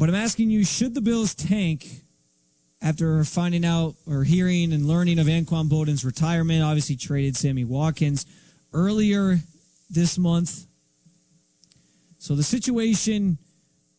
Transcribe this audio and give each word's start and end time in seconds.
But 0.00 0.08
I'm 0.08 0.14
asking 0.14 0.48
you, 0.48 0.64
should 0.64 0.94
the 0.94 1.02
Bills 1.02 1.34
tank 1.34 1.86
after 2.80 3.22
finding 3.22 3.66
out 3.66 3.96
or 4.06 4.24
hearing 4.24 4.72
and 4.72 4.86
learning 4.86 5.18
of 5.18 5.26
Anquan 5.26 5.68
Boldin's 5.68 6.06
retirement? 6.06 6.62
Obviously, 6.62 6.96
traded 6.96 7.36
Sammy 7.36 7.66
Watkins 7.66 8.24
earlier 8.72 9.40
this 9.90 10.16
month. 10.16 10.64
So 12.16 12.34
the 12.34 12.42
situation 12.42 13.36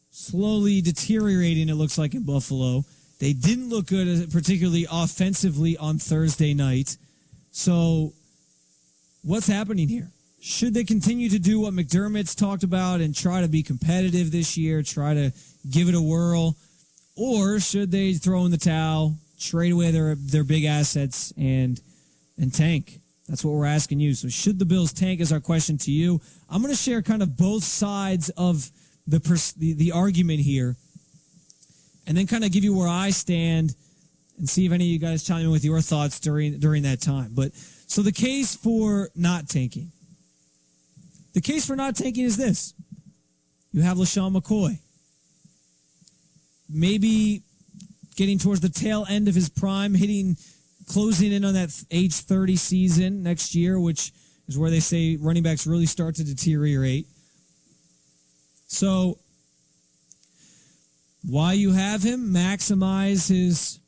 slowly 0.09 0.81
deteriorating, 0.81 1.69
it 1.69 1.75
looks 1.75 1.99
like, 1.99 2.15
in 2.15 2.23
Buffalo. 2.23 2.83
They 3.19 3.33
didn't 3.33 3.69
look 3.69 3.85
good, 3.85 4.07
uh, 4.07 4.25
particularly 4.31 4.87
offensively 4.91 5.77
on 5.77 5.99
Thursday 5.99 6.55
night. 6.55 6.97
So, 7.51 8.13
what's 9.21 9.45
happening 9.45 9.87
here? 9.87 10.09
Should 10.43 10.73
they 10.73 10.83
continue 10.83 11.29
to 11.29 11.37
do 11.37 11.59
what 11.59 11.73
McDermott's 11.73 12.33
talked 12.33 12.63
about 12.63 12.99
and 12.99 13.15
try 13.15 13.41
to 13.41 13.47
be 13.47 13.61
competitive 13.61 14.31
this 14.31 14.57
year, 14.57 14.81
try 14.81 15.13
to 15.13 15.31
give 15.69 15.87
it 15.87 15.93
a 15.93 16.01
whirl? 16.01 16.57
Or 17.15 17.59
should 17.59 17.91
they 17.91 18.13
throw 18.13 18.43
in 18.45 18.51
the 18.51 18.57
towel, 18.57 19.17
trade 19.39 19.71
away 19.71 19.91
their, 19.91 20.15
their 20.15 20.43
big 20.43 20.65
assets, 20.65 21.31
and, 21.37 21.79
and 22.39 22.51
tank? 22.51 22.99
That's 23.29 23.45
what 23.45 23.53
we're 23.53 23.67
asking 23.67 23.99
you. 23.99 24.15
So, 24.15 24.29
should 24.29 24.57
the 24.57 24.65
Bills 24.65 24.91
tank 24.91 25.21
is 25.21 25.31
our 25.31 25.39
question 25.39 25.77
to 25.77 25.91
you. 25.91 26.19
I'm 26.49 26.63
going 26.63 26.73
to 26.73 26.79
share 26.79 27.03
kind 27.03 27.21
of 27.21 27.37
both 27.37 27.63
sides 27.63 28.29
of 28.29 28.67
the, 29.05 29.19
pers- 29.19 29.53
the, 29.53 29.73
the 29.73 29.91
argument 29.91 30.39
here 30.39 30.75
and 32.07 32.17
then 32.17 32.25
kind 32.25 32.43
of 32.43 32.51
give 32.51 32.63
you 32.63 32.75
where 32.75 32.87
I 32.87 33.11
stand 33.11 33.75
and 34.39 34.49
see 34.49 34.65
if 34.65 34.71
any 34.71 34.85
of 34.85 34.89
you 34.89 34.97
guys 34.97 35.23
chime 35.23 35.45
in 35.45 35.51
with 35.51 35.63
your 35.63 35.81
thoughts 35.81 36.19
during 36.19 36.59
during 36.59 36.81
that 36.83 36.99
time. 36.99 37.33
But 37.35 37.53
so 37.85 38.01
the 38.01 38.11
case 38.11 38.55
for 38.55 39.09
not 39.15 39.47
tanking. 39.47 39.91
The 41.33 41.41
case 41.41 41.65
for 41.65 41.75
not 41.75 41.95
tanking 41.95 42.25
is 42.25 42.37
this. 42.37 42.73
You 43.71 43.81
have 43.81 43.97
LeSean 43.97 44.35
McCoy. 44.35 44.79
Maybe 46.69 47.43
getting 48.15 48.37
towards 48.37 48.61
the 48.61 48.69
tail 48.69 49.05
end 49.09 49.27
of 49.27 49.35
his 49.35 49.49
prime, 49.49 49.93
hitting 49.93 50.37
closing 50.87 51.31
in 51.31 51.45
on 51.45 51.53
that 51.53 51.71
age 51.89 52.13
30 52.13 52.55
season 52.55 53.23
next 53.23 53.55
year, 53.55 53.79
which 53.79 54.11
is 54.47 54.57
where 54.57 54.69
they 54.69 54.79
say 54.79 55.15
running 55.15 55.43
backs 55.43 55.65
really 55.65 55.85
start 55.85 56.15
to 56.15 56.23
deteriorate. 56.23 57.07
So 58.67 59.19
why 61.23 61.53
you 61.53 61.71
have 61.71 62.03
him, 62.03 62.33
maximize 62.33 63.29
his 63.29 63.79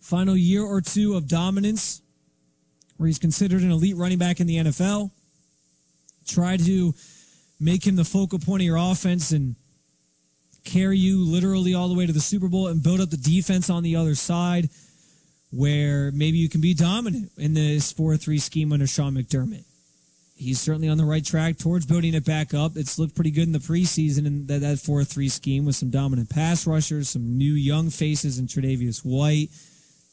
final 0.00 0.36
year 0.36 0.62
or 0.62 0.80
two 0.80 1.14
of 1.14 1.26
dominance, 1.26 2.02
where 2.96 3.06
he's 3.06 3.18
considered 3.18 3.62
an 3.62 3.70
elite 3.70 3.96
running 3.96 4.18
back 4.18 4.40
in 4.40 4.46
the 4.46 4.56
NFL. 4.56 5.10
Try 6.26 6.56
to 6.58 6.94
make 7.58 7.86
him 7.86 7.96
the 7.96 8.04
focal 8.04 8.38
point 8.38 8.62
of 8.62 8.66
your 8.66 8.76
offense 8.76 9.32
and 9.32 9.56
carry 10.64 10.98
you 10.98 11.24
literally 11.24 11.74
all 11.74 11.88
the 11.88 11.94
way 11.94 12.06
to 12.06 12.12
the 12.12 12.20
Super 12.20 12.48
Bowl 12.48 12.66
and 12.66 12.82
build 12.82 13.00
up 13.00 13.10
the 13.10 13.16
defense 13.16 13.70
on 13.70 13.82
the 13.82 13.96
other 13.96 14.14
side 14.14 14.68
where 15.50 16.10
maybe 16.12 16.38
you 16.38 16.48
can 16.48 16.60
be 16.60 16.74
dominant 16.74 17.30
in 17.36 17.54
this 17.54 17.92
4 17.92 18.16
3 18.16 18.38
scheme 18.38 18.72
under 18.72 18.86
Sean 18.86 19.14
McDermott 19.14 19.64
he's 20.36 20.60
certainly 20.60 20.88
on 20.88 20.98
the 20.98 21.04
right 21.04 21.24
track 21.24 21.56
towards 21.56 21.86
building 21.86 22.14
it 22.14 22.24
back 22.24 22.54
up. 22.54 22.76
It's 22.76 22.98
looked 22.98 23.14
pretty 23.14 23.30
good 23.30 23.44
in 23.44 23.52
the 23.52 23.58
preseason 23.58 24.26
in 24.26 24.46
that, 24.46 24.60
that 24.60 24.76
4-3 24.76 25.30
scheme 25.30 25.64
with 25.64 25.76
some 25.76 25.90
dominant 25.90 26.30
pass 26.30 26.66
rushers, 26.66 27.08
some 27.08 27.36
new 27.36 27.54
young 27.54 27.90
faces 27.90 28.38
in 28.38 28.46
Tre'Davious 28.46 29.04
White, 29.04 29.48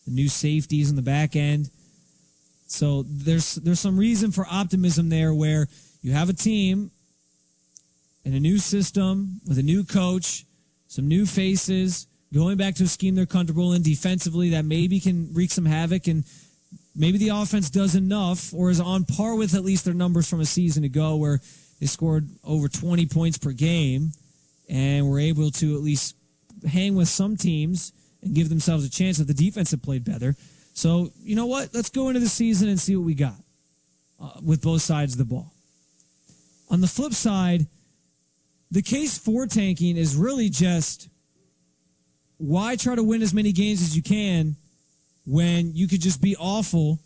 the 0.05 0.11
new 0.11 0.29
safeties 0.29 0.89
in 0.89 0.95
the 0.95 1.01
back 1.01 1.35
end. 1.35 1.69
So 2.67 3.03
there's 3.03 3.55
there's 3.55 3.79
some 3.79 3.97
reason 3.97 4.31
for 4.31 4.47
optimism 4.49 5.09
there 5.09 5.33
where 5.33 5.67
you 6.03 6.11
have 6.11 6.29
a 6.29 6.33
team 6.33 6.91
in 8.25 8.33
a 8.33 8.39
new 8.39 8.57
system 8.57 9.39
with 9.47 9.57
a 9.57 9.63
new 9.63 9.83
coach, 9.83 10.45
some 10.87 11.07
new 11.07 11.25
faces, 11.25 12.07
going 12.33 12.57
back 12.57 12.75
to 12.75 12.83
a 12.83 12.87
scheme 12.87 13.15
they're 13.15 13.25
comfortable 13.25 13.73
in 13.73 13.81
defensively 13.81 14.49
that 14.49 14.65
maybe 14.65 14.99
can 14.99 15.33
wreak 15.33 15.49
some 15.49 15.65
havoc 15.65 16.07
and 16.07 16.25
maybe 16.93 17.17
the 17.17 17.29
offense 17.29 17.69
does 17.69 17.95
enough 17.95 18.53
or 18.53 18.69
is 18.69 18.81
on 18.81 19.05
par 19.05 19.35
with 19.35 19.55
at 19.55 19.63
least 19.63 19.85
their 19.85 19.93
numbers 19.93 20.29
from 20.29 20.41
a 20.41 20.45
season 20.45 20.83
ago 20.83 21.15
where 21.15 21.39
they 21.79 21.85
scored 21.85 22.27
over 22.43 22.67
20 22.67 23.05
points 23.05 23.37
per 23.37 23.51
game 23.51 24.11
and 24.69 25.09
were 25.09 25.19
able 25.19 25.51
to 25.51 25.75
at 25.75 25.81
least 25.81 26.15
hang 26.67 26.95
with 26.95 27.07
some 27.07 27.37
teams 27.37 27.93
and 28.21 28.35
give 28.35 28.49
themselves 28.49 28.85
a 28.85 28.89
chance 28.89 29.17
that 29.17 29.27
the 29.27 29.33
defense 29.33 29.71
had 29.71 29.81
played 29.81 30.03
better. 30.03 30.35
So, 30.73 31.11
you 31.21 31.35
know 31.35 31.45
what? 31.45 31.73
Let's 31.73 31.89
go 31.89 32.09
into 32.09 32.19
the 32.19 32.27
season 32.27 32.67
and 32.67 32.79
see 32.79 32.95
what 32.95 33.05
we 33.05 33.13
got 33.13 33.35
uh, 34.21 34.31
with 34.43 34.61
both 34.61 34.81
sides 34.81 35.13
of 35.13 35.19
the 35.19 35.25
ball. 35.25 35.52
On 36.69 36.81
the 36.81 36.87
flip 36.87 37.13
side, 37.13 37.67
the 38.71 38.81
case 38.81 39.17
for 39.17 39.45
tanking 39.45 39.97
is 39.97 40.15
really 40.15 40.49
just 40.49 41.09
why 42.37 42.75
try 42.75 42.95
to 42.95 43.03
win 43.03 43.21
as 43.21 43.33
many 43.33 43.51
games 43.51 43.81
as 43.81 43.95
you 43.95 44.01
can 44.01 44.55
when 45.25 45.75
you 45.75 45.87
could 45.87 46.01
just 46.01 46.21
be 46.21 46.35
awful, 46.37 46.99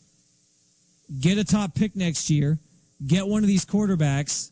get 1.20 1.38
a 1.38 1.44
top 1.44 1.76
pick 1.76 1.96
next 1.96 2.30
year, 2.30 2.58
get 3.06 3.28
one 3.28 3.44
of 3.44 3.48
these 3.48 3.66
quarterbacks, 3.66 4.52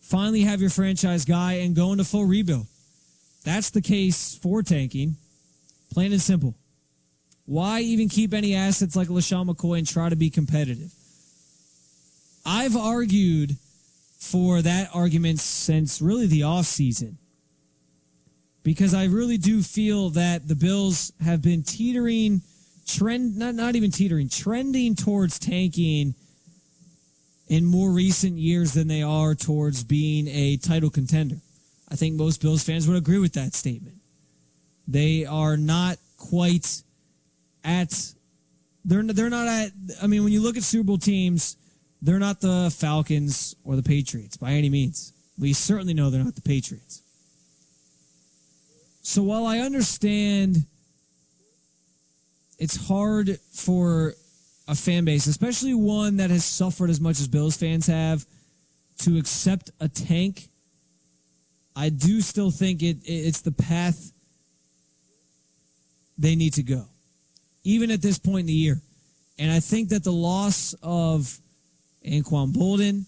finally 0.00 0.42
have 0.42 0.60
your 0.60 0.70
franchise 0.70 1.24
guy, 1.24 1.54
and 1.54 1.74
go 1.74 1.92
into 1.92 2.04
full 2.04 2.24
rebuild. 2.24 2.66
That's 3.44 3.70
the 3.70 3.82
case 3.82 4.36
for 4.36 4.62
tanking, 4.62 5.16
plain 5.92 6.12
and 6.12 6.20
simple. 6.20 6.54
Why 7.46 7.80
even 7.80 8.08
keep 8.08 8.34
any 8.34 8.54
assets 8.54 8.96
like 8.96 9.08
LeSean 9.08 9.48
McCoy 9.48 9.78
and 9.78 9.86
try 9.86 10.08
to 10.08 10.16
be 10.16 10.30
competitive? 10.30 10.92
I've 12.44 12.76
argued 12.76 13.56
for 14.18 14.62
that 14.62 14.88
argument 14.94 15.40
since 15.40 16.00
really 16.00 16.26
the 16.26 16.40
offseason 16.40 17.16
because 18.62 18.94
I 18.94 19.04
really 19.04 19.38
do 19.38 19.62
feel 19.62 20.10
that 20.10 20.48
the 20.48 20.56
Bills 20.56 21.12
have 21.24 21.42
been 21.42 21.62
teetering– 21.62 22.42
trend 22.86 23.36
not 23.36 23.54
not 23.54 23.76
even 23.76 23.90
teetering, 23.90 24.28
trending 24.28 24.94
towards 24.94 25.38
tanking 25.38 26.14
in 27.48 27.64
more 27.64 27.90
recent 27.90 28.38
years 28.38 28.72
than 28.72 28.88
they 28.88 29.02
are 29.02 29.34
towards 29.34 29.84
being 29.84 30.26
a 30.28 30.56
title 30.56 30.90
contender. 30.90 31.36
I 31.88 31.96
think 31.96 32.16
most 32.16 32.40
Bills 32.40 32.64
fans 32.64 32.88
would 32.88 32.96
agree 32.96 33.18
with 33.18 33.34
that 33.34 33.54
statement. 33.54 33.96
They 34.88 35.24
are 35.24 35.56
not 35.56 35.98
quite 36.16 36.82
at 37.64 38.14
they're 38.84 39.02
they're 39.02 39.30
not 39.30 39.48
at 39.48 39.72
I 40.02 40.06
mean 40.06 40.24
when 40.24 40.32
you 40.32 40.40
look 40.40 40.56
at 40.56 40.62
Super 40.62 40.84
Bowl 40.84 40.98
teams, 40.98 41.56
they're 42.02 42.18
not 42.18 42.40
the 42.40 42.74
Falcons 42.76 43.56
or 43.64 43.76
the 43.76 43.82
Patriots 43.82 44.36
by 44.36 44.52
any 44.52 44.68
means. 44.68 45.12
We 45.38 45.52
certainly 45.52 45.94
know 45.94 46.10
they're 46.10 46.24
not 46.24 46.34
the 46.34 46.40
Patriots. 46.42 47.02
So 49.02 49.22
while 49.22 49.46
I 49.46 49.58
understand 49.58 50.66
it's 52.58 52.88
hard 52.88 53.38
for 53.52 54.14
a 54.68 54.74
fan 54.74 55.04
base, 55.04 55.26
especially 55.26 55.74
one 55.74 56.16
that 56.16 56.30
has 56.30 56.44
suffered 56.44 56.90
as 56.90 57.00
much 57.00 57.20
as 57.20 57.28
Bills 57.28 57.56
fans 57.56 57.86
have, 57.86 58.24
to 59.00 59.18
accept 59.18 59.70
a 59.78 59.88
tank. 59.88 60.48
I 61.74 61.90
do 61.90 62.20
still 62.20 62.50
think 62.50 62.82
it, 62.82 62.98
it's 63.04 63.42
the 63.42 63.52
path 63.52 64.12
they 66.18 66.34
need 66.34 66.54
to 66.54 66.62
go, 66.62 66.86
even 67.62 67.90
at 67.90 68.00
this 68.00 68.18
point 68.18 68.40
in 68.40 68.46
the 68.46 68.52
year. 68.52 68.80
And 69.38 69.52
I 69.52 69.60
think 69.60 69.90
that 69.90 70.02
the 70.02 70.12
loss 70.12 70.74
of 70.82 71.38
Anquan 72.06 72.52
Boldin. 72.52 73.04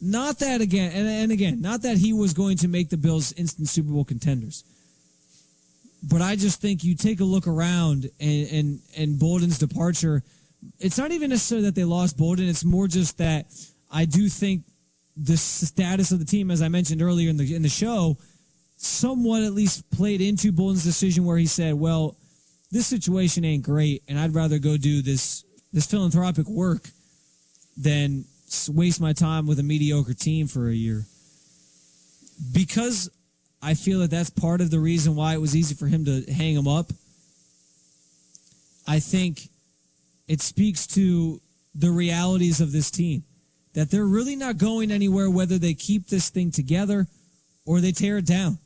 not 0.00 0.38
that 0.40 0.60
again, 0.60 0.92
and, 0.92 1.06
and 1.06 1.32
again, 1.32 1.60
not 1.60 1.82
that 1.82 1.98
he 1.98 2.12
was 2.12 2.34
going 2.34 2.56
to 2.58 2.68
make 2.68 2.90
the 2.90 2.96
Bills 2.96 3.32
instant 3.32 3.68
Super 3.68 3.92
Bowl 3.92 4.04
contenders 4.04 4.64
but 6.02 6.20
I 6.20 6.36
just 6.36 6.60
think 6.60 6.82
you 6.82 6.94
take 6.94 7.20
a 7.20 7.24
look 7.24 7.46
around 7.46 8.10
and 8.20 8.48
and 8.48 8.80
and 8.96 9.20
Boldin's 9.20 9.58
departure. 9.58 10.22
It's 10.78 10.98
not 10.98 11.12
even 11.12 11.30
necessarily 11.30 11.66
that 11.66 11.74
they 11.74 11.84
lost 11.84 12.18
Boldin. 12.18 12.48
It's 12.48 12.64
more 12.64 12.88
just 12.88 13.18
that 13.18 13.46
I 13.90 14.04
do 14.04 14.28
think 14.28 14.64
the 15.16 15.36
status 15.36 16.10
of 16.12 16.18
the 16.18 16.24
team, 16.24 16.50
as 16.50 16.62
I 16.62 16.68
mentioned 16.68 17.02
earlier 17.02 17.30
in 17.30 17.36
the 17.36 17.54
in 17.54 17.62
the 17.62 17.68
show, 17.68 18.16
somewhat 18.76 19.42
at 19.42 19.52
least 19.52 19.88
played 19.90 20.20
into 20.20 20.52
Boldin's 20.52 20.84
decision 20.84 21.24
where 21.24 21.38
he 21.38 21.46
said, 21.46 21.74
"Well, 21.74 22.16
this 22.70 22.86
situation 22.86 23.44
ain't 23.44 23.62
great, 23.62 24.02
and 24.08 24.18
I'd 24.18 24.34
rather 24.34 24.58
go 24.58 24.76
do 24.76 25.02
this 25.02 25.44
this 25.72 25.86
philanthropic 25.86 26.48
work 26.48 26.90
than 27.76 28.24
waste 28.68 29.00
my 29.00 29.12
time 29.12 29.46
with 29.46 29.58
a 29.58 29.62
mediocre 29.62 30.14
team 30.14 30.46
for 30.46 30.68
a 30.68 30.74
year." 30.74 31.06
Because 32.52 33.10
I 33.62 33.74
feel 33.74 34.00
that 34.00 34.10
that's 34.10 34.30
part 34.30 34.60
of 34.60 34.70
the 34.70 34.80
reason 34.80 35.14
why 35.14 35.34
it 35.34 35.40
was 35.40 35.54
easy 35.54 35.74
for 35.74 35.86
him 35.86 36.04
to 36.06 36.22
hang 36.32 36.54
him 36.54 36.66
up. 36.66 36.92
I 38.86 38.98
think 38.98 39.48
it 40.26 40.40
speaks 40.40 40.86
to 40.88 41.40
the 41.74 41.90
realities 41.90 42.60
of 42.60 42.72
this 42.72 42.90
team 42.90 43.22
that 43.74 43.90
they're 43.90 44.04
really 44.04 44.36
not 44.36 44.58
going 44.58 44.90
anywhere 44.90 45.30
whether 45.30 45.58
they 45.58 45.74
keep 45.74 46.08
this 46.08 46.28
thing 46.28 46.50
together 46.50 47.06
or 47.64 47.80
they 47.80 47.92
tear 47.92 48.18
it 48.18 48.26
down. 48.26 48.58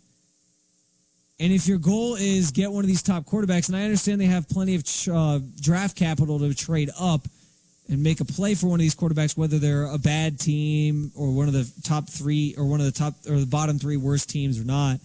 And 1.38 1.52
if 1.52 1.68
your 1.68 1.78
goal 1.78 2.16
is 2.16 2.50
get 2.50 2.72
one 2.72 2.82
of 2.82 2.88
these 2.88 3.02
top 3.02 3.24
quarterbacks, 3.24 3.68
and 3.68 3.76
I 3.76 3.84
understand 3.84 4.20
they 4.20 4.26
have 4.26 4.48
plenty 4.48 4.74
of 4.74 4.84
uh, 5.12 5.40
draft 5.60 5.96
capital 5.96 6.38
to 6.38 6.54
trade 6.54 6.90
up 6.98 7.26
and 7.88 8.02
make 8.02 8.20
a 8.20 8.24
play 8.24 8.54
for 8.54 8.66
one 8.66 8.80
of 8.80 8.82
these 8.82 8.96
quarterbacks, 8.96 9.36
whether 9.36 9.58
they're 9.58 9.86
a 9.86 9.98
bad 9.98 10.40
team 10.40 11.12
or 11.14 11.30
one 11.30 11.46
of 11.46 11.54
the 11.54 11.70
top 11.82 12.08
three 12.08 12.54
or 12.58 12.64
one 12.64 12.80
of 12.80 12.86
the 12.86 12.92
top 12.92 13.14
or 13.28 13.38
the 13.38 13.46
bottom 13.46 13.78
three 13.78 13.96
worst 13.96 14.28
teams 14.28 14.60
or 14.60 14.64
not. 14.64 14.98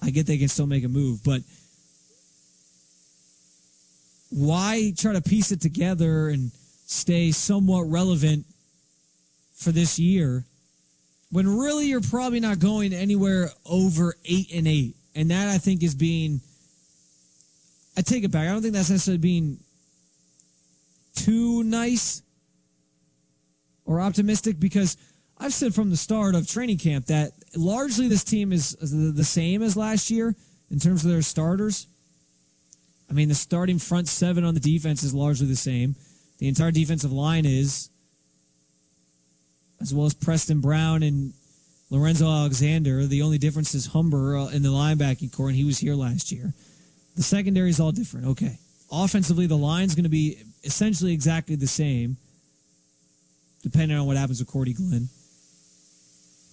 I 0.00 0.10
get 0.10 0.26
they 0.26 0.38
can 0.38 0.48
still 0.48 0.66
make 0.66 0.84
a 0.84 0.88
move, 0.88 1.22
but 1.24 1.42
why 4.30 4.92
try 4.96 5.12
to 5.12 5.20
piece 5.20 5.52
it 5.52 5.60
together 5.60 6.28
and 6.28 6.50
stay 6.86 7.30
somewhat 7.32 7.82
relevant 7.82 8.46
for 9.54 9.70
this 9.70 9.98
year 9.98 10.44
when 11.30 11.58
really 11.58 11.86
you're 11.86 12.00
probably 12.00 12.40
not 12.40 12.58
going 12.58 12.92
anywhere 12.94 13.50
over 13.66 14.14
eight 14.24 14.52
and 14.54 14.66
eight? 14.66 14.96
And 15.14 15.30
that 15.30 15.48
I 15.48 15.58
think 15.58 15.82
is 15.82 15.94
being, 15.94 16.40
I 17.96 18.00
take 18.00 18.24
it 18.24 18.32
back. 18.32 18.48
I 18.48 18.52
don't 18.52 18.62
think 18.62 18.72
that's 18.72 18.88
necessarily 18.88 19.18
being 19.18 19.58
too 21.14 21.62
nice 21.62 22.22
or 23.84 24.00
optimistic 24.00 24.58
because 24.58 24.96
I've 25.38 25.52
said 25.52 25.74
from 25.74 25.90
the 25.90 25.96
start 25.96 26.34
of 26.34 26.46
training 26.46 26.78
camp 26.78 27.06
that 27.06 27.32
largely 27.56 28.08
this 28.08 28.24
team 28.24 28.52
is 28.52 28.76
the 28.80 29.24
same 29.24 29.62
as 29.62 29.76
last 29.76 30.10
year 30.10 30.34
in 30.70 30.78
terms 30.78 31.04
of 31.04 31.10
their 31.10 31.22
starters. 31.22 31.86
I 33.10 33.12
mean, 33.12 33.28
the 33.28 33.34
starting 33.34 33.78
front 33.78 34.08
seven 34.08 34.44
on 34.44 34.54
the 34.54 34.60
defense 34.60 35.02
is 35.02 35.12
largely 35.12 35.46
the 35.46 35.56
same. 35.56 35.96
The 36.38 36.48
entire 36.48 36.70
defensive 36.70 37.12
line 37.12 37.44
is, 37.44 37.90
as 39.80 39.92
well 39.92 40.06
as 40.06 40.14
Preston 40.14 40.60
Brown 40.60 41.02
and 41.02 41.34
Lorenzo 41.90 42.26
Alexander. 42.26 43.04
The 43.04 43.22
only 43.22 43.36
difference 43.36 43.74
is 43.74 43.86
Humber 43.86 44.38
uh, 44.38 44.48
in 44.48 44.62
the 44.62 44.70
linebacking 44.70 45.32
corps, 45.32 45.48
and 45.48 45.56
he 45.56 45.64
was 45.64 45.78
here 45.78 45.94
last 45.94 46.32
year. 46.32 46.54
The 47.16 47.22
secondary 47.22 47.68
is 47.68 47.80
all 47.80 47.92
different. 47.92 48.28
Okay. 48.28 48.58
Offensively, 48.90 49.46
the 49.46 49.56
line's 49.56 49.94
going 49.94 50.04
to 50.04 50.08
be 50.08 50.42
essentially 50.64 51.12
exactly 51.12 51.56
the 51.56 51.66
same, 51.66 52.16
depending 53.62 53.96
on 53.96 54.06
what 54.06 54.16
happens 54.16 54.40
with 54.40 54.48
Cordy 54.48 54.72
Glenn. 54.72 55.08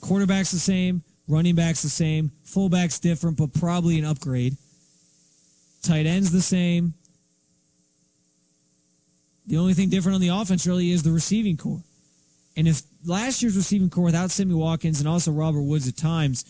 Quarterback's 0.02 0.52
the 0.52 0.60
same, 0.60 1.04
running 1.28 1.56
back's 1.56 1.82
the 1.82 1.90
same, 1.90 2.32
fullback's 2.44 3.00
different, 3.00 3.38
but 3.38 3.54
probably 3.54 4.00
an 4.00 4.06
upgrade. 4.06 4.56
Tight 5.82 6.06
end's 6.06 6.32
the 6.32 6.42
same. 6.42 6.94
The 9.48 9.58
only 9.58 9.74
thing 9.74 9.90
different 9.90 10.16
on 10.16 10.22
the 10.22 10.30
offense 10.30 10.68
really 10.68 10.92
is 10.92 11.04
the 11.04 11.12
receiving 11.12 11.58
corps. 11.58 11.82
And 12.56 12.68
if 12.68 12.82
last 13.06 13.42
year's 13.42 13.56
receiving 13.56 13.90
corps 13.90 14.04
without 14.04 14.32
Sammy 14.32 14.54
Watkins 14.54 15.00
and 15.00 15.08
also 15.08 15.32
Robert 15.32 15.62
Woods 15.62 15.88
at 15.88 15.98
times 15.98 16.46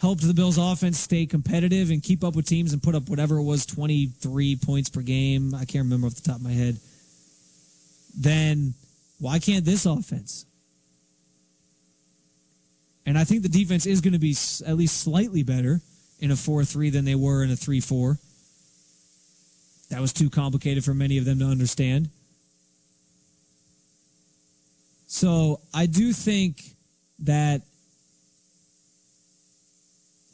helped 0.00 0.22
the 0.22 0.34
Bills 0.34 0.58
offense 0.58 0.98
stay 0.98 1.26
competitive 1.26 1.90
and 1.90 2.02
keep 2.02 2.24
up 2.24 2.36
with 2.36 2.46
teams 2.46 2.72
and 2.72 2.82
put 2.82 2.94
up 2.94 3.08
whatever 3.08 3.38
it 3.38 3.42
was 3.42 3.64
23 3.66 4.56
points 4.56 4.88
per 4.90 5.00
game, 5.00 5.54
I 5.54 5.64
can't 5.64 5.84
remember 5.84 6.06
off 6.06 6.14
the 6.14 6.22
top 6.22 6.36
of 6.36 6.42
my 6.42 6.52
head. 6.52 6.78
Then 8.16 8.74
why 9.18 9.38
can't 9.38 9.64
this 9.64 9.86
offense? 9.86 10.46
And 13.06 13.18
I 13.18 13.24
think 13.24 13.42
the 13.42 13.48
defense 13.48 13.86
is 13.86 14.00
going 14.00 14.14
to 14.14 14.18
be 14.18 14.36
at 14.66 14.76
least 14.76 15.00
slightly 15.00 15.42
better 15.42 15.80
in 16.20 16.30
a 16.30 16.36
4 16.36 16.64
3 16.64 16.90
than 16.90 17.04
they 17.04 17.14
were 17.14 17.42
in 17.42 17.50
a 17.50 17.56
3 17.56 17.80
4. 17.80 18.18
That 19.90 20.00
was 20.00 20.12
too 20.12 20.30
complicated 20.30 20.84
for 20.84 20.94
many 20.94 21.18
of 21.18 21.24
them 21.24 21.38
to 21.40 21.44
understand. 21.44 22.08
So 25.06 25.60
I 25.72 25.86
do 25.86 26.12
think 26.12 26.62
that 27.20 27.62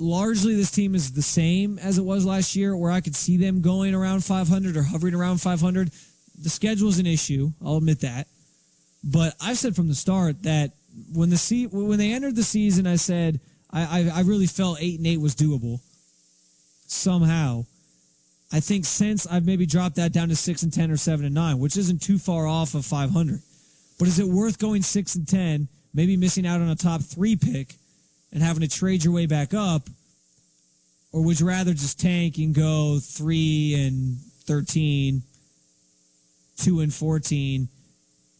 largely 0.01 0.55
this 0.55 0.71
team 0.71 0.95
is 0.95 1.13
the 1.13 1.23
same 1.23 1.79
as 1.79 1.99
it 1.99 2.05
was 2.05 2.25
last 2.25 2.57
year, 2.57 2.77
where 2.77 2.91
I 2.91 3.01
could 3.01 3.15
see 3.15 3.37
them 3.37 3.61
going 3.61 3.95
around 3.95 4.25
500 4.25 4.77
or 4.77 4.83
hovering 4.83 5.15
around 5.15 5.41
500. 5.41 5.91
The 6.43 6.51
schedule 6.51 6.89
is 6.89 6.99
an 6.99 7.07
issue. 7.07 7.51
I'll 7.65 7.77
admit 7.77 8.01
that. 8.01 8.27
But 9.05 9.35
I've 9.41 9.59
said 9.59 9.77
from 9.77 9.89
the 9.89 9.95
start 9.95 10.43
that 10.43 10.73
when 11.13 11.31
the 11.31 11.37
se- 11.37 11.69
when 11.73 11.99
they 11.99 12.13
entered 12.13 12.37
the 12.37 12.43
season, 12.43 12.87
I 12.87 12.97
said 12.97 13.41
I, 13.71 13.83
I, 13.83 14.19
I 14.19 14.21
really 14.23 14.47
felt 14.47 14.79
eight 14.81 14.99
and 14.99 15.07
eight 15.07 15.21
was 15.21 15.35
doable 15.35 15.81
somehow. 16.87 17.65
I 18.53 18.61
think 18.61 18.85
since 18.85 19.27
I've 19.27 19.47
maybe 19.47 19.65
dropped 19.65 19.97
that 19.97 20.13
down 20.13 20.29
to 20.29 20.37
six 20.37 20.63
and 20.63 20.73
ten 20.73 20.91
or 20.91 20.97
seven 20.97 21.25
and 21.25 21.35
nine, 21.35 21.59
which 21.59 21.77
isn't 21.77 22.03
too 22.03 22.19
far 22.19 22.47
off 22.47 22.75
of 22.75 22.85
500. 22.85 23.41
But 23.99 24.09
is 24.09 24.19
it 24.19 24.27
worth 24.27 24.59
going 24.59 24.83
six 24.83 25.15
and 25.15 25.27
ten, 25.27 25.69
maybe 25.95 26.17
missing 26.17 26.47
out 26.47 26.61
on 26.61 26.69
a 26.69 26.75
top 26.75 27.03
three 27.03 27.37
pick, 27.37 27.75
and 28.33 28.43
having 28.43 28.63
to 28.63 28.69
trade 28.69 29.05
your 29.05 29.13
way 29.13 29.27
back 29.27 29.55
up, 29.55 29.89
or 31.13 31.25
would 31.25 31.41
you 31.41 31.47
rather 31.47 31.73
just 31.73 32.01
tank 32.01 32.39
and 32.39 32.55
go 32.55 32.99
three 33.01 33.75
and 33.75 34.19
13, 34.45 35.23
two 36.57 36.81
and 36.81 36.95
fourteen, 36.95 37.69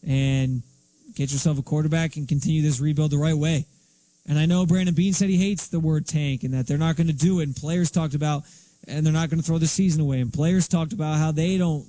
and 0.07 0.63
get 1.15 1.31
yourself 1.31 1.59
a 1.59 1.61
quarterback 1.61 2.15
and 2.15 2.27
continue 2.27 2.61
this 2.61 2.79
rebuild 2.79 3.11
the 3.11 3.17
right 3.17 3.37
way? 3.37 3.65
And 4.27 4.37
I 4.37 4.45
know 4.45 4.65
Brandon 4.65 4.93
Beane 4.93 5.13
said 5.13 5.29
he 5.29 5.37
hates 5.37 5.67
the 5.67 5.79
word 5.79 6.07
tank 6.07 6.43
and 6.43 6.53
that 6.53 6.67
they're 6.67 6.77
not 6.77 6.95
going 6.95 7.07
to 7.07 7.13
do 7.13 7.39
it. 7.39 7.43
And 7.43 7.55
players 7.55 7.91
talked 7.91 8.13
about, 8.13 8.43
and 8.87 9.05
they're 9.05 9.13
not 9.13 9.29
going 9.29 9.39
to 9.39 9.45
throw 9.45 9.57
the 9.57 9.67
season 9.67 10.01
away. 10.01 10.21
And 10.21 10.31
players 10.31 10.67
talked 10.67 10.93
about 10.93 11.17
how 11.17 11.31
they 11.31 11.57
don't 11.57 11.85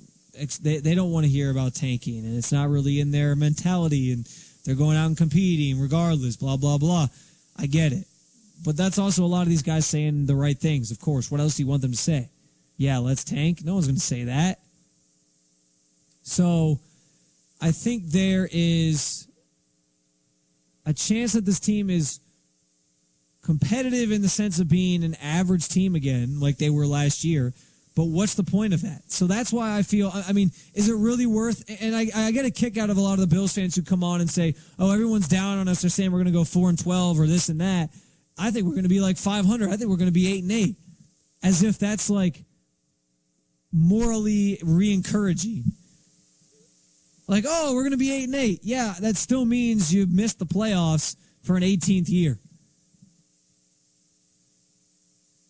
they, 0.61 0.77
they 0.77 0.95
don't 0.95 1.11
want 1.11 1.25
to 1.25 1.31
hear 1.31 1.51
about 1.51 1.75
tanking 1.75 2.25
and 2.25 2.35
it's 2.35 2.51
not 2.51 2.69
really 2.69 2.99
in 2.99 3.11
their 3.11 3.35
mentality 3.35 4.11
and 4.11 4.27
they're 4.65 4.75
going 4.75 4.97
out 4.97 5.05
and 5.05 5.17
competing 5.17 5.79
regardless, 5.79 6.37
blah, 6.37 6.57
blah, 6.57 6.77
blah. 6.77 7.07
I 7.57 7.65
get 7.65 7.93
it. 7.93 8.05
But 8.65 8.77
that's 8.77 8.97
also 8.97 9.23
a 9.23 9.27
lot 9.27 9.41
of 9.43 9.49
these 9.49 9.61
guys 9.61 9.85
saying 9.85 10.25
the 10.25 10.35
right 10.35 10.57
things, 10.57 10.91
of 10.91 10.99
course. 10.99 11.29
What 11.29 11.41
else 11.41 11.55
do 11.55 11.63
you 11.63 11.67
want 11.67 11.81
them 11.81 11.91
to 11.91 11.97
say? 11.97 12.29
Yeah, 12.77 12.99
let's 12.99 13.23
tank. 13.23 13.63
No 13.63 13.73
one's 13.73 13.87
going 13.87 13.95
to 13.95 14.01
say 14.01 14.23
that. 14.25 14.59
So 16.23 16.79
I 17.61 17.71
think 17.71 18.05
there 18.05 18.47
is 18.51 19.27
a 20.85 20.93
chance 20.93 21.33
that 21.33 21.45
this 21.45 21.59
team 21.59 21.89
is 21.89 22.19
competitive 23.43 24.11
in 24.11 24.21
the 24.21 24.29
sense 24.29 24.59
of 24.59 24.69
being 24.69 25.03
an 25.03 25.15
average 25.15 25.67
team 25.67 25.95
again, 25.95 26.39
like 26.39 26.57
they 26.57 26.69
were 26.69 26.87
last 26.87 27.23
year 27.23 27.53
but 27.95 28.05
what's 28.05 28.33
the 28.33 28.43
point 28.43 28.73
of 28.73 28.81
that? 28.81 29.03
So 29.11 29.27
that's 29.27 29.53
why 29.53 29.77
I 29.77 29.83
feel, 29.83 30.11
I 30.13 30.33
mean, 30.33 30.51
is 30.73 30.89
it 30.89 30.95
really 30.95 31.27
worth, 31.27 31.63
and 31.81 31.95
I, 31.95 32.07
I 32.15 32.31
get 32.31 32.45
a 32.45 32.51
kick 32.51 32.77
out 32.77 32.89
of 32.89 32.97
a 32.97 33.01
lot 33.01 33.13
of 33.13 33.19
the 33.19 33.27
Bills 33.27 33.53
fans 33.53 33.75
who 33.75 33.83
come 33.83 34.03
on 34.03 34.19
and 34.19 34.29
say, 34.29 34.55
oh, 34.79 34.91
everyone's 34.91 35.27
down 35.27 35.59
on 35.59 35.67
us. 35.67 35.81
They're 35.81 35.89
saying 35.91 36.11
we're 36.11 36.23
going 36.23 36.33
to 36.33 36.39
go 36.39 36.43
4 36.43 36.69
and 36.69 36.79
12 36.79 37.19
or 37.19 37.27
this 37.27 37.49
and 37.49 37.61
that. 37.61 37.91
I 38.37 38.49
think 38.49 38.65
we're 38.65 38.71
going 38.73 38.83
to 38.83 38.89
be 38.89 38.99
like 38.99 39.17
500. 39.17 39.69
I 39.69 39.77
think 39.77 39.89
we're 39.89 39.97
going 39.97 40.07
to 40.07 40.11
be 40.11 40.33
8 40.33 40.43
and 40.43 40.51
8. 40.51 40.75
As 41.43 41.61
if 41.61 41.77
that's 41.77 42.09
like 42.09 42.43
morally 43.71 44.59
re 44.63 44.91
encouraging. 44.93 45.65
Like, 47.27 47.45
oh, 47.47 47.73
we're 47.73 47.83
going 47.83 47.91
to 47.91 47.97
be 47.97 48.11
8 48.11 48.23
and 48.25 48.35
8. 48.35 48.59
Yeah, 48.63 48.95
that 49.01 49.17
still 49.17 49.45
means 49.45 49.93
you 49.93 50.07
missed 50.07 50.39
the 50.39 50.45
playoffs 50.45 51.15
for 51.43 51.55
an 51.55 51.63
18th 51.63 52.09
year. 52.09 52.39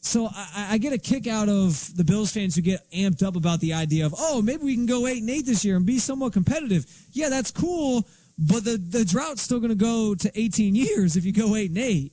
So 0.06 0.28
I, 0.28 0.68
I, 0.72 0.78
get 0.80 0.92
a 0.92 0.98
kick 0.98 1.28
out 1.28 1.48
of 1.48 1.96
the 1.96 2.04
Bills 2.04 2.30
fans 2.30 2.56
who 2.56 2.62
get 2.62 2.82
amped 2.92 3.26
up 3.26 3.38
about 3.38 3.62
the 3.62 3.72
idea 3.72 4.06
of, 4.06 4.14
oh, 4.18 4.42
maybe 4.42 4.64
we 4.64 4.76
can 4.76 4.86
go 4.86 5.08
eight 5.08 5.22
and 5.22 5.30
eight 5.30 5.46
this 5.46 5.64
year 5.64 5.78
and 5.78 5.86
be 5.86 5.98
somewhat 5.98 6.34
competitive. 6.34 6.86
Yeah, 7.14 7.30
that's 7.30 7.52
cool, 7.52 8.06
but 8.38 8.66
the, 8.66 8.76
the 8.76 9.06
drought's 9.06 9.42
still 9.42 9.60
going 9.60 9.70
to 9.70 9.76
go 9.76 10.14
to 10.14 10.40
18 10.40 10.76
years 10.76 11.16
if 11.16 11.24
you 11.24 11.32
go 11.32 11.56
eight 11.56 11.70
and 11.70 11.80
eight. 11.80 12.12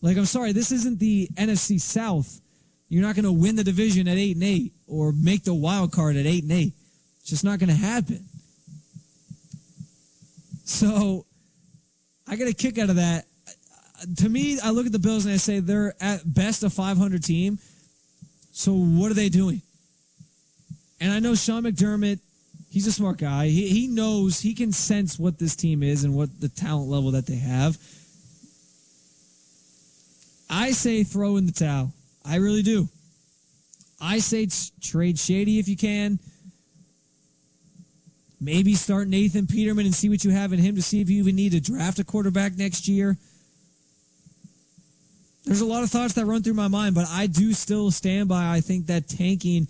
Like, 0.00 0.16
I'm 0.16 0.24
sorry, 0.24 0.52
this 0.52 0.72
isn't 0.72 0.98
the 0.98 1.28
NFC 1.34 1.78
South. 1.78 2.40
You're 2.88 3.02
not 3.02 3.16
going 3.16 3.26
to 3.26 3.32
win 3.32 3.54
the 3.54 3.64
division 3.64 4.08
at 4.08 4.16
eight 4.16 4.36
and 4.36 4.44
eight 4.44 4.72
or 4.86 5.12
make 5.12 5.44
the 5.44 5.54
wild 5.54 5.92
card 5.92 6.16
at 6.16 6.24
eight 6.24 6.42
and 6.42 6.52
eight. 6.52 6.72
It's 7.20 7.28
just 7.28 7.44
not 7.44 7.58
going 7.58 7.68
to 7.68 7.76
happen. 7.76 8.24
So 10.64 11.26
I 12.26 12.36
get 12.36 12.48
a 12.48 12.54
kick 12.54 12.78
out 12.78 12.88
of 12.88 12.96
that 12.96 13.26
to 14.16 14.28
me, 14.28 14.58
I 14.60 14.70
look 14.70 14.86
at 14.86 14.92
the 14.92 14.98
Bills 14.98 15.24
and 15.24 15.34
I 15.34 15.36
say 15.36 15.60
they're 15.60 15.94
at 16.00 16.20
best 16.24 16.62
a 16.62 16.70
500 16.70 17.22
team. 17.22 17.58
So 18.52 18.72
what 18.72 19.10
are 19.10 19.14
they 19.14 19.28
doing? 19.28 19.62
And 21.00 21.12
I 21.12 21.18
know 21.18 21.34
Sean 21.34 21.62
McDermott, 21.62 22.18
he's 22.70 22.86
a 22.86 22.92
smart 22.92 23.18
guy. 23.18 23.46
He, 23.46 23.68
he 23.68 23.86
knows, 23.86 24.40
he 24.40 24.54
can 24.54 24.72
sense 24.72 25.18
what 25.18 25.38
this 25.38 25.56
team 25.56 25.82
is 25.82 26.04
and 26.04 26.14
what 26.14 26.28
the 26.40 26.48
talent 26.48 26.90
level 26.90 27.12
that 27.12 27.26
they 27.26 27.36
have. 27.36 27.78
I 30.48 30.72
say 30.72 31.04
throw 31.04 31.36
in 31.36 31.46
the 31.46 31.52
towel. 31.52 31.92
I 32.24 32.36
really 32.36 32.62
do. 32.62 32.88
I 34.00 34.18
say 34.18 34.48
trade 34.80 35.18
Shady 35.18 35.58
if 35.58 35.68
you 35.68 35.76
can. 35.76 36.18
Maybe 38.40 38.74
start 38.74 39.06
Nathan 39.06 39.46
Peterman 39.46 39.84
and 39.84 39.94
see 39.94 40.08
what 40.08 40.24
you 40.24 40.30
have 40.30 40.52
in 40.52 40.58
him 40.58 40.74
to 40.74 40.82
see 40.82 41.00
if 41.00 41.10
you 41.10 41.18
even 41.18 41.36
need 41.36 41.52
to 41.52 41.60
draft 41.60 41.98
a 41.98 42.04
quarterback 42.04 42.56
next 42.56 42.88
year. 42.88 43.16
There's 45.44 45.62
a 45.62 45.66
lot 45.66 45.82
of 45.82 45.90
thoughts 45.90 46.14
that 46.14 46.26
run 46.26 46.42
through 46.42 46.54
my 46.54 46.68
mind, 46.68 46.94
but 46.94 47.06
I 47.08 47.26
do 47.26 47.52
still 47.52 47.90
stand 47.90 48.28
by. 48.28 48.52
I 48.52 48.60
think 48.60 48.86
that 48.86 49.08
tanking 49.08 49.68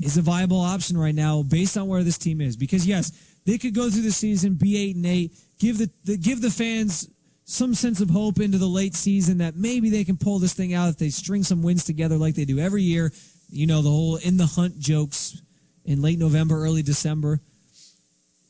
is 0.00 0.16
a 0.16 0.22
viable 0.22 0.60
option 0.60 0.98
right 0.98 1.14
now 1.14 1.42
based 1.42 1.76
on 1.76 1.88
where 1.88 2.02
this 2.02 2.18
team 2.18 2.40
is. 2.40 2.56
Because 2.56 2.86
yes, 2.86 3.12
they 3.46 3.58
could 3.58 3.74
go 3.74 3.88
through 3.88 4.02
the 4.02 4.12
season, 4.12 4.54
be 4.54 4.76
eight 4.76 4.96
and 4.96 5.06
eight, 5.06 5.32
give 5.58 5.78
the, 5.78 5.90
the 6.04 6.16
give 6.16 6.42
the 6.42 6.50
fans 6.50 7.08
some 7.44 7.74
sense 7.74 8.00
of 8.00 8.10
hope 8.10 8.40
into 8.40 8.58
the 8.58 8.66
late 8.66 8.94
season 8.94 9.38
that 9.38 9.56
maybe 9.56 9.90
they 9.90 10.04
can 10.04 10.16
pull 10.16 10.38
this 10.38 10.54
thing 10.54 10.74
out 10.74 10.88
if 10.88 10.98
they 10.98 11.10
string 11.10 11.42
some 11.42 11.62
wins 11.62 11.84
together 11.84 12.16
like 12.16 12.34
they 12.34 12.44
do 12.44 12.58
every 12.58 12.82
year. 12.82 13.12
You 13.50 13.66
know, 13.66 13.82
the 13.82 13.90
whole 13.90 14.16
in 14.16 14.36
the 14.36 14.46
hunt 14.46 14.78
jokes 14.78 15.40
in 15.84 16.02
late 16.02 16.18
November, 16.18 16.64
early 16.64 16.82
December. 16.82 17.40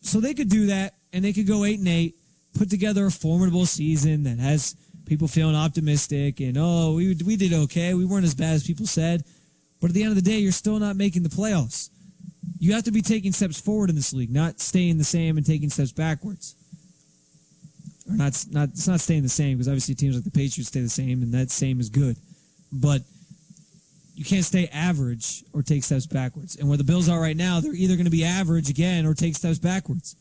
So 0.03 0.21
they 0.21 0.35
could 0.35 0.49
do 0.49 0.67
that 0.67 0.95
and 1.13 1.25
they 1.25 1.33
could 1.33 1.47
go 1.47 1.65
eight 1.65 1.79
and 1.79 1.89
eight, 1.89 2.17
put 2.59 2.71
together 2.71 3.07
a 3.07 3.11
formidable 3.11 3.67
season 3.67 4.25
that 4.25 4.39
has 4.39 4.77
people 5.07 5.29
feeling 5.29 5.57
optimistic 5.57 6.41
and 6.41 6.57
oh 6.59 6.95
we 6.95 7.15
we 7.25 7.37
did 7.37 7.53
okay. 7.53 7.95
We 7.95 8.05
weren't 8.05 8.25
as 8.25 8.35
bad 8.35 8.55
as 8.55 8.67
people 8.67 8.87
said. 8.87 9.25
But 9.81 9.91
at 9.91 9.95
the 9.95 10.03
end 10.03 10.11
of 10.11 10.17
the 10.17 10.31
day, 10.31 10.39
you're 10.39 10.53
still 10.53 10.79
not 10.79 10.95
making 10.95 11.25
the 11.25 11.29
playoffs. 11.29 11.91
You 12.61 12.75
have 12.75 12.85
to 12.85 12.93
be 12.93 13.03
taking 13.03 13.33
steps 13.33 13.61
forward 13.61 13.91
in 13.91 13.97
this 13.97 14.13
league, 14.13 14.31
not 14.31 14.61
staying 14.61 14.99
the 14.99 15.05
same 15.05 15.37
and 15.37 15.45
taking 15.45 15.71
steps 15.71 15.91
backwards. 15.91 16.55
Or 18.09 18.17
not 18.17 18.45
not 18.51 18.69
it's 18.71 18.87
not 18.87 19.01
staying 19.01 19.23
the 19.23 19.29
same 19.29 19.57
because 19.57 19.69
obviously 19.69 19.95
teams 19.95 20.15
like 20.15 20.25
the 20.25 20.31
Patriots 20.31 20.69
stay 20.69 20.81
the 20.81 20.89
same 20.89 21.23
and 21.23 21.35
that 21.35 21.51
same 21.51 21.81
is 21.81 21.89
good. 21.89 22.17
But 22.73 23.03
you 24.15 24.25
can't 24.25 24.45
stay 24.45 24.69
average 24.73 25.43
or 25.53 25.63
take 25.63 25.83
steps 25.83 26.07
backwards. 26.07 26.57
And 26.57 26.69
where 26.69 26.79
the 26.79 26.85
Bills 26.85 27.09
are 27.09 27.21
right 27.21 27.37
now, 27.37 27.61
they're 27.61 27.75
either 27.75 27.97
going 27.97 28.05
to 28.05 28.11
be 28.11 28.25
average 28.25 28.71
again 28.71 29.07
or 29.07 29.15
take 29.15 29.35
steps 29.35 29.59
backwards. 29.59 30.17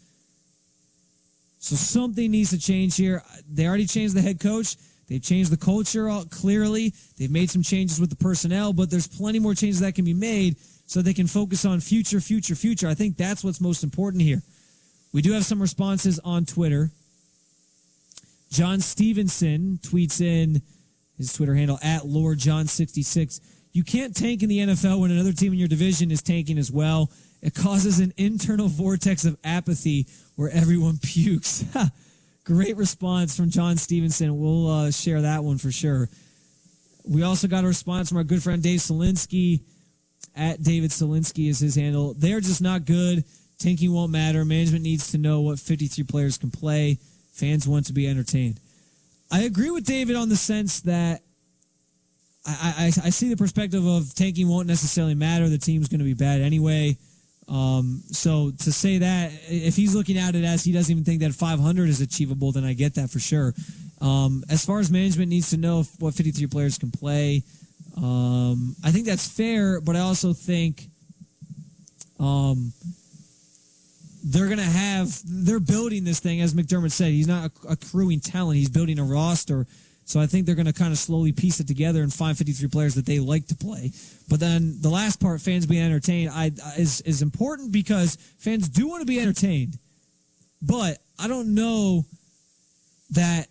So 1.61 1.75
something 1.75 2.31
needs 2.31 2.49
to 2.49 2.59
change 2.59 2.97
here. 2.97 3.21
They 3.47 3.67
already 3.67 3.85
changed 3.85 4.15
the 4.15 4.21
head 4.21 4.39
coach. 4.39 4.75
They've 5.07 5.21
changed 5.21 5.51
the 5.51 5.57
culture 5.57 6.09
clearly. 6.31 6.93
They've 7.17 7.29
made 7.29 7.51
some 7.51 7.61
changes 7.61 8.01
with 8.01 8.09
the 8.09 8.15
personnel, 8.15 8.73
but 8.73 8.89
there's 8.89 9.07
plenty 9.07 9.37
more 9.37 9.53
changes 9.53 9.79
that 9.81 9.93
can 9.93 10.03
be 10.03 10.15
made 10.15 10.57
so 10.87 11.01
they 11.01 11.13
can 11.13 11.27
focus 11.27 11.63
on 11.63 11.79
future, 11.79 12.19
future, 12.19 12.55
future. 12.55 12.87
I 12.87 12.95
think 12.95 13.15
that's 13.15 13.43
what's 13.43 13.61
most 13.61 13.83
important 13.83 14.23
here. 14.23 14.41
We 15.13 15.21
do 15.21 15.33
have 15.33 15.45
some 15.45 15.61
responses 15.61 16.19
on 16.19 16.45
Twitter. 16.45 16.89
John 18.49 18.79
Stevenson 18.79 19.79
tweets 19.83 20.19
in 20.19 20.63
his 21.17 21.31
Twitter 21.31 21.53
handle 21.53 21.77
at 21.83 22.07
Lord 22.07 22.39
John 22.39 22.65
66 22.65 23.39
You 23.71 23.83
can't 23.83 24.15
tank 24.15 24.41
in 24.41 24.49
the 24.49 24.57
NFL 24.57 24.99
when 24.99 25.11
another 25.11 25.31
team 25.31 25.53
in 25.53 25.59
your 25.59 25.67
division 25.67 26.09
is 26.09 26.23
tanking 26.23 26.57
as 26.57 26.71
well. 26.71 27.11
It 27.41 27.55
causes 27.55 27.99
an 27.99 28.13
internal 28.17 28.67
vortex 28.67 29.25
of 29.25 29.37
apathy 29.43 30.07
where 30.35 30.49
everyone 30.49 30.97
pukes. 31.03 31.65
Great 32.43 32.77
response 32.77 33.35
from 33.35 33.49
John 33.49 33.77
Stevenson. 33.77 34.39
We'll 34.39 34.69
uh, 34.69 34.91
share 34.91 35.21
that 35.21 35.43
one 35.43 35.57
for 35.57 35.71
sure. 35.71 36.09
We 37.03 37.23
also 37.23 37.47
got 37.47 37.63
a 37.63 37.67
response 37.67 38.09
from 38.09 38.17
our 38.17 38.23
good 38.23 38.43
friend 38.43 38.61
Dave 38.61 38.79
Solinsky. 38.79 39.61
At 40.35 40.63
David 40.63 40.91
Solinsky 40.91 41.49
is 41.49 41.59
his 41.59 41.75
handle. 41.75 42.13
They're 42.13 42.39
just 42.39 42.61
not 42.61 42.85
good. 42.85 43.25
Tanking 43.59 43.91
won't 43.93 44.11
matter. 44.11 44.45
Management 44.45 44.83
needs 44.83 45.11
to 45.11 45.17
know 45.17 45.41
what 45.41 45.59
53 45.59 46.05
players 46.05 46.37
can 46.37 46.51
play. 46.51 46.99
Fans 47.33 47.67
want 47.67 47.87
to 47.87 47.93
be 47.93 48.07
entertained. 48.07 48.59
I 49.31 49.41
agree 49.41 49.71
with 49.71 49.85
David 49.85 50.15
on 50.15 50.29
the 50.29 50.35
sense 50.35 50.81
that 50.81 51.21
I, 52.45 52.73
I, 52.77 52.85
I 52.85 53.09
see 53.09 53.29
the 53.29 53.37
perspective 53.37 53.85
of 53.85 54.13
tanking 54.15 54.47
won't 54.47 54.67
necessarily 54.67 55.15
matter. 55.15 55.49
The 55.49 55.57
team's 55.57 55.89
going 55.89 55.99
to 55.99 56.05
be 56.05 56.13
bad 56.13 56.41
anyway. 56.41 56.97
Um, 57.51 58.01
so 58.07 58.51
to 58.59 58.71
say 58.71 58.99
that, 58.99 59.31
if 59.49 59.75
he's 59.75 59.93
looking 59.93 60.17
at 60.17 60.35
it 60.35 60.45
as 60.45 60.63
he 60.63 60.71
doesn't 60.71 60.89
even 60.89 61.03
think 61.03 61.19
that 61.19 61.33
500 61.33 61.89
is 61.89 61.99
achievable, 61.99 62.53
then 62.53 62.63
I 62.63 62.71
get 62.71 62.95
that 62.95 63.09
for 63.09 63.19
sure. 63.19 63.53
Um, 63.99 64.45
as 64.49 64.65
far 64.65 64.79
as 64.79 64.89
management 64.89 65.29
needs 65.29 65.49
to 65.49 65.57
know 65.57 65.83
what 65.99 66.13
53 66.13 66.47
players 66.47 66.77
can 66.77 66.91
play, 66.91 67.43
um, 67.97 68.73
I 68.85 68.91
think 68.91 69.05
that's 69.05 69.27
fair, 69.27 69.81
but 69.81 69.97
I 69.97 69.99
also 69.99 70.31
think 70.31 70.85
um, 72.21 72.71
they're 74.23 74.45
going 74.45 74.57
to 74.57 74.63
have, 74.63 75.09
they're 75.25 75.59
building 75.59 76.05
this 76.05 76.21
thing, 76.21 76.39
as 76.39 76.53
McDermott 76.53 76.91
said. 76.91 77.11
He's 77.11 77.27
not 77.27 77.51
accruing 77.69 78.21
talent, 78.21 78.59
he's 78.59 78.69
building 78.69 78.97
a 78.97 79.03
roster 79.03 79.67
so 80.11 80.19
I 80.19 80.27
think 80.27 80.45
they're 80.45 80.55
going 80.55 80.65
to 80.65 80.73
kind 80.73 80.91
of 80.91 80.97
slowly 80.97 81.31
piece 81.31 81.61
it 81.61 81.67
together 81.67 82.01
and 82.03 82.13
find 82.13 82.37
53 82.37 82.67
players 82.67 82.95
that 82.95 83.05
they 83.05 83.19
like 83.19 83.47
to 83.47 83.55
play. 83.55 83.93
But 84.27 84.41
then 84.41 84.75
the 84.81 84.89
last 84.89 85.21
part, 85.21 85.39
fans 85.39 85.65
being 85.65 85.81
entertained, 85.81 86.31
I, 86.33 86.51
is 86.77 86.99
is 87.01 87.21
important 87.21 87.71
because 87.71 88.17
fans 88.37 88.67
do 88.67 88.89
want 88.89 88.99
to 88.99 89.05
be 89.05 89.21
entertained, 89.21 89.79
but 90.61 90.97
I 91.17 91.29
don't 91.29 91.55
know 91.55 92.05
that 93.11 93.47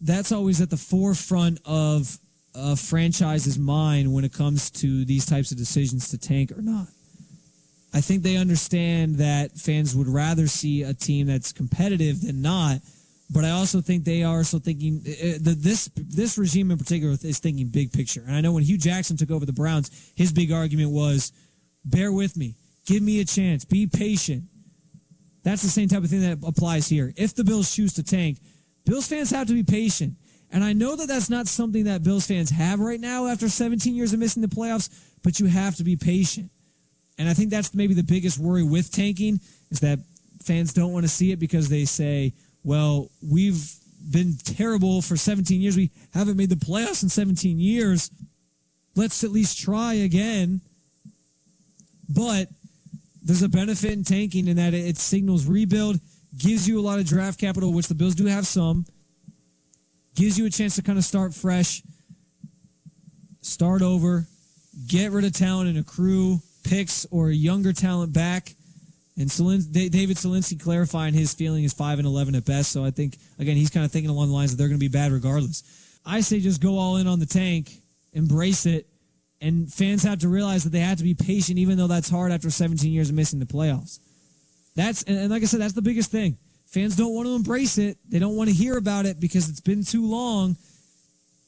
that's 0.00 0.32
always 0.32 0.60
at 0.60 0.70
the 0.70 0.76
forefront 0.76 1.60
of 1.64 2.18
a 2.56 2.74
franchise's 2.74 3.56
mind 3.56 4.12
when 4.12 4.24
it 4.24 4.32
comes 4.32 4.70
to 4.70 5.04
these 5.04 5.24
types 5.24 5.52
of 5.52 5.56
decisions 5.56 6.08
to 6.10 6.18
tank 6.18 6.50
or 6.50 6.62
not. 6.62 6.88
I 7.94 8.00
think 8.00 8.24
they 8.24 8.36
understand 8.36 9.18
that 9.18 9.52
fans 9.52 9.94
would 9.94 10.08
rather 10.08 10.48
see 10.48 10.82
a 10.82 10.94
team 10.94 11.28
that's 11.28 11.52
competitive 11.52 12.22
than 12.22 12.42
not 12.42 12.80
but 13.32 13.44
I 13.44 13.50
also 13.50 13.80
think 13.80 14.04
they 14.04 14.22
are 14.22 14.36
also 14.36 14.58
thinking 14.58 14.98
uh, 14.98 15.38
the, 15.40 15.56
this 15.58 15.90
this 15.96 16.36
regime 16.36 16.70
in 16.70 16.76
particular 16.76 17.14
is 17.22 17.38
thinking 17.38 17.68
big 17.68 17.92
picture. 17.92 18.22
And 18.26 18.36
I 18.36 18.42
know 18.42 18.52
when 18.52 18.62
Hue 18.62 18.76
Jackson 18.76 19.16
took 19.16 19.30
over 19.30 19.46
the 19.46 19.52
Browns, 19.52 19.90
his 20.14 20.32
big 20.32 20.52
argument 20.52 20.90
was, 20.90 21.32
"Bear 21.84 22.12
with 22.12 22.36
me, 22.36 22.56
give 22.84 23.02
me 23.02 23.20
a 23.20 23.24
chance, 23.24 23.64
be 23.64 23.86
patient." 23.86 24.44
That's 25.44 25.62
the 25.62 25.68
same 25.68 25.88
type 25.88 26.04
of 26.04 26.10
thing 26.10 26.20
that 26.20 26.46
applies 26.46 26.88
here. 26.88 27.12
If 27.16 27.34
the 27.34 27.42
Bills 27.42 27.74
choose 27.74 27.94
to 27.94 28.02
tank, 28.02 28.38
Bills 28.84 29.08
fans 29.08 29.30
have 29.30 29.46
to 29.48 29.54
be 29.54 29.62
patient. 29.62 30.16
And 30.50 30.62
I 30.62 30.74
know 30.74 30.94
that 30.96 31.08
that's 31.08 31.30
not 31.30 31.48
something 31.48 31.84
that 31.84 32.02
Bills 32.02 32.26
fans 32.26 32.50
have 32.50 32.78
right 32.78 33.00
now 33.00 33.26
after 33.26 33.48
17 33.48 33.94
years 33.94 34.12
of 34.12 34.20
missing 34.20 34.42
the 34.42 34.48
playoffs, 34.48 34.90
but 35.22 35.40
you 35.40 35.46
have 35.46 35.76
to 35.76 35.84
be 35.84 35.96
patient. 35.96 36.50
And 37.18 37.28
I 37.28 37.34
think 37.34 37.50
that's 37.50 37.74
maybe 37.74 37.94
the 37.94 38.02
biggest 38.02 38.38
worry 38.38 38.62
with 38.62 38.92
tanking 38.92 39.40
is 39.70 39.80
that 39.80 39.98
fans 40.42 40.74
don't 40.74 40.92
want 40.92 41.04
to 41.04 41.08
see 41.08 41.32
it 41.32 41.38
because 41.38 41.70
they 41.70 41.86
say, 41.86 42.34
well, 42.64 43.10
we've 43.22 43.74
been 44.10 44.36
terrible 44.44 45.02
for 45.02 45.16
17 45.16 45.60
years. 45.60 45.76
We 45.76 45.90
haven't 46.12 46.36
made 46.36 46.50
the 46.50 46.56
playoffs 46.56 47.02
in 47.02 47.08
17 47.08 47.58
years. 47.58 48.10
Let's 48.94 49.24
at 49.24 49.30
least 49.30 49.58
try 49.58 49.94
again. 49.94 50.60
But 52.08 52.48
there's 53.22 53.42
a 53.42 53.48
benefit 53.48 53.92
in 53.92 54.04
tanking 54.04 54.48
in 54.48 54.56
that 54.56 54.74
it 54.74 54.96
signals 54.98 55.46
rebuild, 55.46 56.00
gives 56.36 56.68
you 56.68 56.80
a 56.80 56.82
lot 56.82 56.98
of 56.98 57.06
draft 57.06 57.38
capital, 57.40 57.72
which 57.72 57.88
the 57.88 57.94
Bills 57.94 58.14
do 58.14 58.26
have 58.26 58.46
some, 58.46 58.84
gives 60.14 60.38
you 60.38 60.46
a 60.46 60.50
chance 60.50 60.76
to 60.76 60.82
kind 60.82 60.98
of 60.98 61.04
start 61.04 61.32
fresh, 61.32 61.82
start 63.40 63.82
over, 63.82 64.26
get 64.86 65.12
rid 65.12 65.24
of 65.24 65.32
talent 65.32 65.68
and 65.68 65.78
accrue 65.78 66.40
picks 66.64 67.06
or 67.10 67.30
younger 67.30 67.72
talent 67.72 68.12
back 68.12 68.54
and 69.16 69.28
Selin- 69.28 69.70
David 69.72 70.16
Solinsky 70.16 70.60
clarifying 70.60 71.14
his 71.14 71.34
feeling 71.34 71.64
is 71.64 71.72
5 71.72 71.98
and 71.98 72.06
11 72.06 72.34
at 72.34 72.44
best. 72.44 72.72
So 72.72 72.84
I 72.84 72.90
think, 72.90 73.18
again, 73.38 73.56
he's 73.56 73.70
kind 73.70 73.84
of 73.84 73.92
thinking 73.92 74.10
along 74.10 74.28
the 74.28 74.34
lines 74.34 74.50
that 74.50 74.56
they're 74.56 74.68
going 74.68 74.80
to 74.80 74.84
be 74.84 74.88
bad 74.88 75.12
regardless. 75.12 75.62
I 76.04 76.20
say 76.20 76.40
just 76.40 76.62
go 76.62 76.78
all 76.78 76.96
in 76.96 77.06
on 77.06 77.20
the 77.20 77.26
tank, 77.26 77.70
embrace 78.12 78.66
it, 78.66 78.86
and 79.40 79.72
fans 79.72 80.02
have 80.04 80.20
to 80.20 80.28
realize 80.28 80.64
that 80.64 80.70
they 80.70 80.80
have 80.80 80.98
to 80.98 81.04
be 81.04 81.14
patient, 81.14 81.58
even 81.58 81.76
though 81.76 81.88
that's 81.88 82.08
hard 82.08 82.32
after 82.32 82.50
17 82.50 82.90
years 82.90 83.10
of 83.10 83.14
missing 83.14 83.38
the 83.38 83.44
playoffs. 83.44 83.98
That's 84.74 85.02
and, 85.02 85.18
and 85.18 85.30
like 85.30 85.42
I 85.42 85.46
said, 85.46 85.60
that's 85.60 85.74
the 85.74 85.82
biggest 85.82 86.10
thing. 86.10 86.38
Fans 86.66 86.96
don't 86.96 87.14
want 87.14 87.26
to 87.26 87.34
embrace 87.34 87.76
it. 87.76 87.98
They 88.08 88.18
don't 88.18 88.36
want 88.36 88.48
to 88.48 88.56
hear 88.56 88.78
about 88.78 89.04
it 89.04 89.20
because 89.20 89.50
it's 89.50 89.60
been 89.60 89.84
too 89.84 90.06
long. 90.06 90.56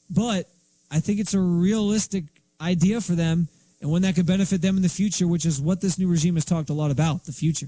But 0.09 0.47
I 0.91 0.99
think 0.99 1.19
it's 1.19 1.33
a 1.33 1.39
realistic 1.39 2.25
idea 2.61 3.01
for 3.01 3.13
them 3.13 3.47
and 3.85 3.91
one 3.91 4.01
that 4.01 4.15
could 4.15 4.25
benefit 4.25 4.63
them 4.63 4.77
in 4.77 4.81
the 4.81 4.89
future, 4.89 5.27
which 5.27 5.45
is 5.45 5.61
what 5.61 5.79
this 5.79 5.99
new 5.99 6.07
regime 6.07 6.33
has 6.33 6.43
talked 6.43 6.71
a 6.71 6.73
lot 6.73 6.89
about 6.89 7.23
the 7.25 7.31
future. 7.31 7.67